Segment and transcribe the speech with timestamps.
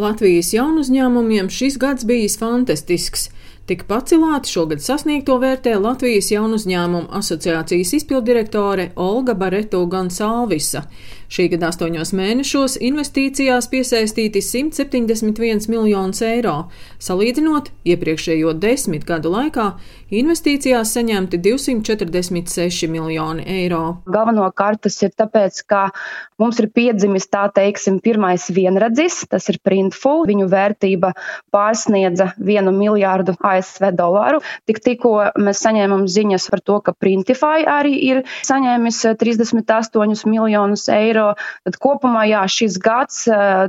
[0.00, 3.28] Latvijas jaunu uzņēmumiem šis gads bijis fantastisks.
[3.70, 10.88] Tik pacelāti šogad sasniegto vērtē Latvijas jaunu uzņēmumu asociācijas izpildirektore Olga Bareto Gonsalvisa.
[11.30, 16.56] Šī gada astoņos mēnešos investīcijās piesaistīti 171 miljonus eiro,
[16.98, 19.68] salīdzinot iepriekšējo desmit gadu laikā
[20.10, 24.00] investīcijās saņemti 246 miljoni eiro.
[24.10, 25.84] Galvenokārt tas ir tāpēc, ka
[26.42, 31.12] mums ir piedzimis tā teiksim pirmais vienredzis, tas ir Printful, viņu vērtība
[31.54, 33.59] pārsniedza vienu miljārdu ASV
[33.96, 34.40] dolāru.
[34.68, 41.34] Tik tikko mēs saņēmām ziņas par to, ka Printify arī ir saņēmis 38 miljonus eiro.
[41.66, 43.24] Tad kopumā jā, šis gads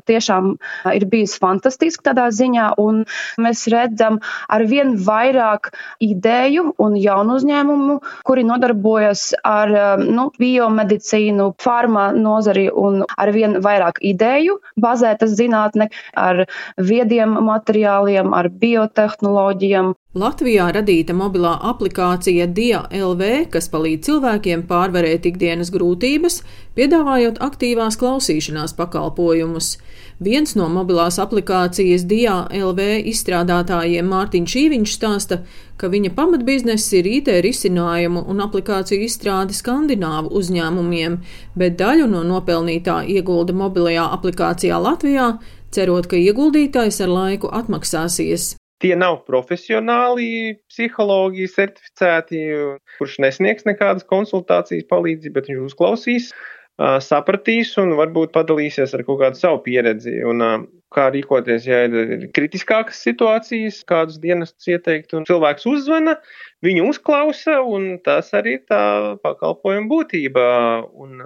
[0.07, 0.55] tiešām
[0.95, 3.03] ir bijis fantastisks tādā ziņā, un
[3.41, 4.19] mēs redzam
[4.49, 5.71] ar vien vairāk
[6.03, 7.97] ideju un jaunu uzņēmumu,
[8.27, 16.45] kuri nodarbojas ar nu, biomedicīnu, farma nozari un ar vien vairāk ideju bazētas zinātne ar
[16.77, 19.80] viediem materiāliem, ar biotehnoloģijām.
[20.11, 26.41] Latvijā radīta mobilā aplikācija DIA LV, kas palīdz cilvēkiem pārvarēt ikdienas grūtības,
[26.75, 29.77] piedāvājot aktīvās klausīšanās pakalpojumus.
[30.21, 35.39] Viens no mobilās aplikācijas DIA LV izstrādātājiem Mārtiņš Šīviņš stāsta,
[35.79, 41.17] ka viņa pamatbizness ir IT risinājumu un aplikāciju izstrāde skandināvu uzņēmumiem,
[41.55, 45.37] bet daļu no nopelnītā iegulda mobilajā aplikācijā Latvijā,
[45.71, 48.57] cerot, ka ieguldītājs ar laiku atmaksāsies.
[48.81, 52.39] Tie nav profesionāli psihologi certificēti,
[52.97, 56.31] kurš nesniegs nekādas konsultācijas palīdzību, bet viņš uzklausīs,
[57.05, 60.21] sapratīs un varbūt padalīsies ar kaut kādu savu pieredzi.
[60.25, 60.43] Un,
[60.91, 66.17] kā rīkoties, ja ir kritiskākas situācijas, kādus dienestus ieteikt, cilvēks uzzvana,
[66.65, 68.81] viņu uzklausa, un tas arī ir tā
[69.23, 70.43] pakalpojuma būtība.
[70.91, 71.21] Un,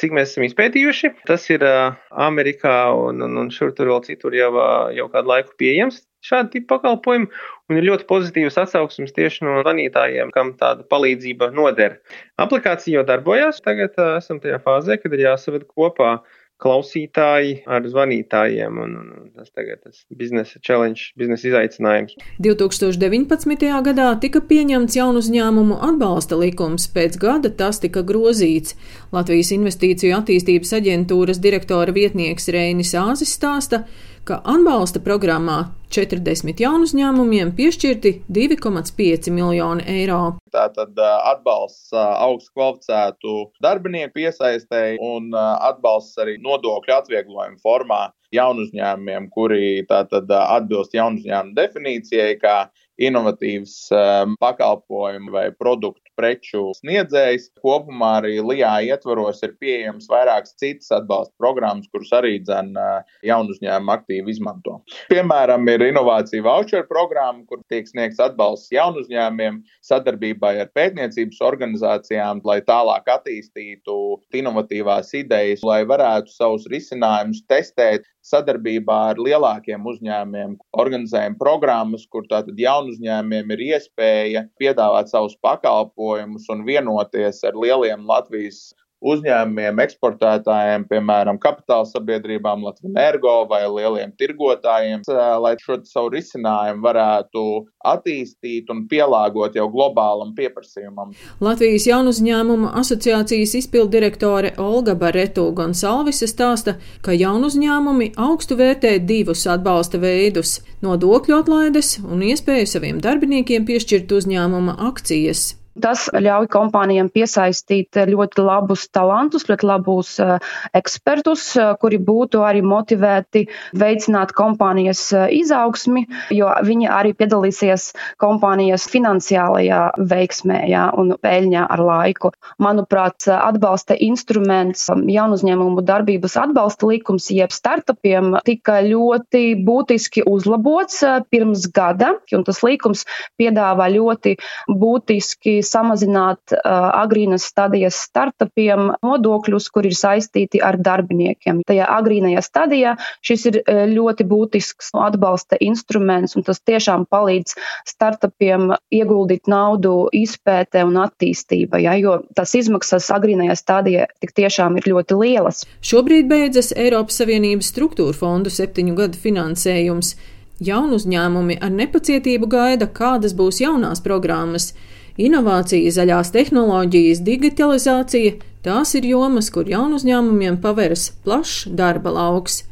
[0.00, 1.62] cik mēs esam izpētījuši, tas ir
[2.10, 4.50] Amerikā un, un, un šur tur vēl citur jau,
[4.96, 7.30] jau kādu laiku pieejams šādi tipi pakalpojumi,
[7.70, 12.00] un ir ļoti pozitīvas atsauksmes tieši no zvanītājiem, kam tāda palīdzība noder.
[12.40, 16.18] Aplikācija jau darbojas, tagad uh, esam tajā fāzē, kad ir jāsaved kopā
[16.60, 18.78] klausītāji ar zvanītājiem.
[18.84, 22.16] Un, un tas tagad ir biznesa challenge, biznesa izaicinājums.
[22.44, 23.70] 2019.
[23.88, 28.76] gadā tika pieņemts jaunu uzņēmumu atbalsta likums, pēc gada tas tika grozīts.
[29.14, 33.86] Latvijas Investīciju attīstības aģentūras direktora vietnieks Reinis Āzis stāsta,
[34.28, 40.20] ka atbalsta programmā 40 jaunu uzņēmumiem piešķirti 2,5 miljoni eiro.
[40.54, 49.82] Tātad atbalsts augstu kvalificētu darbinieku piesaistēji un atbalsts arī nodokļu atvieglojumu formā jaunu uzņēmumiem, kuri
[49.90, 52.56] tātad atbilst jaunu uzņēmumu definīcijai, kā
[53.00, 57.48] inovatīvs um, pakalpojumu vai produktu preču sniedzējs.
[57.62, 63.54] Kopumā arī LIA ietvaros ir pieejams vairākas citas atbalsta programmas, kuras arī dzen uh, jaunu
[63.54, 64.80] uzņēmumu aktīvi izmanto.
[65.12, 72.44] Piemēram, ir inovācija voucher programma, kur tiek sniegts atbalsts jaunu uzņēmumiem sadarbībai ar pētniecības organizācijām,
[72.44, 73.96] lai tālāk attīstītu
[74.36, 80.56] inovatīvās idejas, lai varētu savus risinājumus testēt sadarbībā ar lielākiem uzņēmumiem.
[80.80, 88.06] Organizējam programmas, kur tātad jaunu uzņēmumiem ir iespēja piedāvāt savus pakalpojumus un vienoties ar lieliem
[88.08, 88.60] Latvijas
[89.00, 95.04] uzņēmumiem, eksportētājiem, piemēram, kapitāla sabiedrībām, Latvijas energo vai lieliem tirgotājiem,
[95.40, 97.44] lai šo savu risinājumu varētu
[97.90, 101.14] attīstīt un pielāgot jau globālam pieprasījumam.
[101.40, 109.46] Latvijas jaunu uzņēmumu asociācijas izpildirektore Olga Bareto Gonsalvise stāsta, ka jaunu uzņēmumi augstu vērtē divus
[109.48, 115.59] atbalsta veidus- nodokļu atlaides un iespēju saviem darbiniekiem piešķirt uzņēmuma akcijas.
[115.80, 120.36] Tas ļauj kompānijām piesaistīt ļoti labus talantus, ļoti labus eh,
[120.76, 123.46] ekspertus, eh, kuri būtu arī motivēti
[123.78, 126.04] veicināt kompānijas eh, izaugsmi,
[126.36, 129.80] jo viņi arī piedalīsies kompānijas finansiālajā
[130.10, 132.32] veiksmē jā, un peļņā ar laiku.
[132.60, 141.02] Manuprāt, atbalsta instruments um, jaunu uzņēmumu darbības atbalsta likums jeb startupiem tika ļoti būtiski uzlabots
[141.30, 143.06] pirms gada, un tas likums
[143.40, 144.36] piedāvā ļoti
[144.80, 146.60] būtiski samazināt uh,
[147.00, 151.62] agrīnas stadijas startupiem nodokļus, kur ir saistīti ar darbiniekiem.
[151.68, 152.96] Tajā agrīnajā stadijā
[153.26, 157.56] šis ir uh, ļoti būtisks atbalsta instruments, un tas tiešām palīdz
[157.88, 164.90] startupiem ieguldīt naudu izpētē un attīstībā, ja, jo tas izmaksas agrīnajā stadijā tik tiešām ir
[164.90, 165.64] ļoti lielas.
[165.86, 170.14] Šobrīd beidzas Eiropas Savienības struktūra fondu septiņu gadu finansējums.
[170.60, 174.74] Jaunu uzņēmumi ar nepacietību gaida, kādas būs jaunās programmas.
[175.18, 182.64] Inovācija, zaļās tehnoloģijas, digitalizācija- tās ir jomas, kur jaunu uzņēmumiem paveras plašs darba lauks.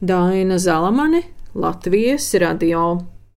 [0.00, 1.22] Daina Zalamane,
[1.54, 3.15] Latvijas radio.